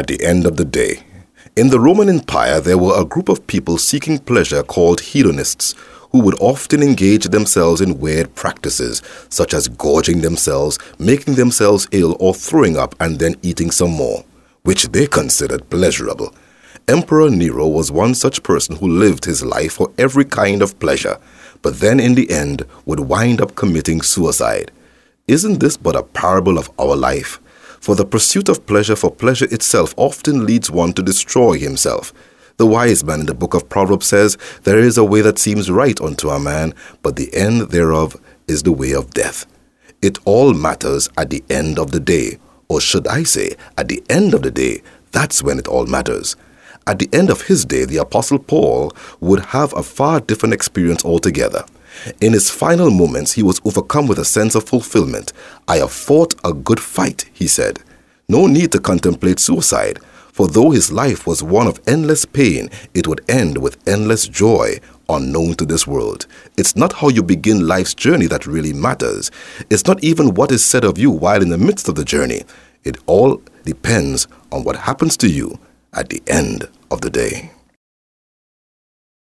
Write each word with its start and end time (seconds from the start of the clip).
at 0.00 0.06
the 0.06 0.24
end 0.24 0.46
of 0.46 0.56
the 0.56 0.64
day. 0.64 1.02
In 1.56 1.68
the 1.68 1.78
Roman 1.78 2.08
Empire, 2.08 2.58
there 2.58 2.78
were 2.78 2.98
a 2.98 3.04
group 3.04 3.28
of 3.28 3.46
people 3.46 3.76
seeking 3.76 4.18
pleasure 4.18 4.62
called 4.62 5.02
hedonists 5.02 5.74
who 6.10 6.20
would 6.20 6.40
often 6.40 6.82
engage 6.82 7.26
themselves 7.26 7.82
in 7.82 8.00
weird 8.00 8.34
practices, 8.34 9.02
such 9.28 9.52
as 9.52 9.68
gorging 9.68 10.22
themselves, 10.22 10.78
making 10.98 11.34
themselves 11.34 11.86
ill, 11.92 12.16
or 12.18 12.32
throwing 12.32 12.78
up 12.78 12.94
and 12.98 13.18
then 13.18 13.36
eating 13.42 13.70
some 13.70 13.90
more, 13.90 14.24
which 14.62 14.88
they 14.88 15.06
considered 15.06 15.68
pleasurable. 15.68 16.34
Emperor 16.88 17.28
Nero 17.28 17.68
was 17.68 17.92
one 17.92 18.14
such 18.14 18.42
person 18.42 18.76
who 18.76 18.88
lived 18.88 19.26
his 19.26 19.44
life 19.44 19.74
for 19.74 19.92
every 19.98 20.24
kind 20.24 20.62
of 20.62 20.78
pleasure, 20.80 21.18
but 21.60 21.78
then 21.78 22.00
in 22.00 22.14
the 22.14 22.30
end 22.30 22.64
would 22.86 23.00
wind 23.00 23.38
up 23.42 23.54
committing 23.54 24.00
suicide. 24.00 24.72
Isn't 25.28 25.60
this 25.60 25.76
but 25.76 25.94
a 25.94 26.02
parable 26.02 26.56
of 26.56 26.70
our 26.78 26.96
life? 26.96 27.38
For 27.80 27.94
the 27.94 28.04
pursuit 28.04 28.50
of 28.50 28.66
pleasure 28.66 28.94
for 28.94 29.10
pleasure 29.10 29.46
itself 29.50 29.94
often 29.96 30.44
leads 30.44 30.70
one 30.70 30.92
to 30.92 31.02
destroy 31.02 31.58
himself. 31.58 32.12
The 32.58 32.66
wise 32.66 33.02
man 33.02 33.20
in 33.20 33.26
the 33.26 33.34
book 33.34 33.54
of 33.54 33.70
Proverbs 33.70 34.06
says, 34.06 34.36
There 34.64 34.78
is 34.78 34.98
a 34.98 35.04
way 35.04 35.22
that 35.22 35.38
seems 35.38 35.70
right 35.70 35.98
unto 35.98 36.28
a 36.28 36.38
man, 36.38 36.74
but 37.02 37.16
the 37.16 37.34
end 37.34 37.70
thereof 37.70 38.20
is 38.46 38.62
the 38.62 38.72
way 38.72 38.92
of 38.92 39.14
death. 39.14 39.46
It 40.02 40.18
all 40.26 40.52
matters 40.52 41.08
at 41.16 41.30
the 41.30 41.42
end 41.48 41.78
of 41.78 41.90
the 41.90 42.00
day. 42.00 42.38
Or 42.68 42.82
should 42.82 43.06
I 43.08 43.22
say, 43.22 43.56
at 43.78 43.88
the 43.88 44.02
end 44.10 44.34
of 44.34 44.42
the 44.42 44.50
day, 44.50 44.82
that's 45.12 45.42
when 45.42 45.58
it 45.58 45.66
all 45.66 45.86
matters. 45.86 46.36
At 46.86 46.98
the 46.98 47.08
end 47.14 47.30
of 47.30 47.42
his 47.42 47.64
day, 47.64 47.86
the 47.86 47.96
Apostle 47.96 48.38
Paul 48.38 48.92
would 49.20 49.40
have 49.40 49.72
a 49.72 49.82
far 49.82 50.20
different 50.20 50.52
experience 50.52 51.02
altogether. 51.02 51.64
In 52.20 52.32
his 52.32 52.50
final 52.50 52.90
moments, 52.90 53.32
he 53.32 53.42
was 53.42 53.60
overcome 53.64 54.06
with 54.06 54.18
a 54.18 54.24
sense 54.24 54.54
of 54.54 54.64
fulfillment. 54.64 55.32
I 55.68 55.76
have 55.78 55.92
fought 55.92 56.34
a 56.44 56.52
good 56.52 56.80
fight, 56.80 57.28
he 57.32 57.46
said. 57.46 57.80
No 58.28 58.46
need 58.46 58.72
to 58.72 58.80
contemplate 58.80 59.40
suicide. 59.40 59.98
For 60.32 60.48
though 60.48 60.70
his 60.70 60.92
life 60.92 61.26
was 61.26 61.42
one 61.42 61.66
of 61.66 61.80
endless 61.86 62.24
pain, 62.24 62.70
it 62.94 63.06
would 63.06 63.20
end 63.28 63.58
with 63.58 63.76
endless 63.88 64.26
joy 64.28 64.80
unknown 65.08 65.54
to 65.54 65.66
this 65.66 65.86
world. 65.86 66.26
It's 66.56 66.76
not 66.76 66.94
how 66.94 67.08
you 67.08 67.22
begin 67.22 67.66
life's 67.66 67.94
journey 67.94 68.26
that 68.28 68.46
really 68.46 68.72
matters. 68.72 69.30
It's 69.68 69.86
not 69.86 70.02
even 70.02 70.34
what 70.34 70.52
is 70.52 70.64
said 70.64 70.84
of 70.84 70.98
you 70.98 71.10
while 71.10 71.42
in 71.42 71.50
the 71.50 71.58
midst 71.58 71.88
of 71.88 71.96
the 71.96 72.04
journey. 72.04 72.44
It 72.84 72.96
all 73.06 73.42
depends 73.64 74.28
on 74.52 74.64
what 74.64 74.76
happens 74.76 75.16
to 75.18 75.28
you 75.28 75.58
at 75.92 76.08
the 76.08 76.22
end 76.26 76.68
of 76.90 77.00
the 77.00 77.10
day. 77.10 77.50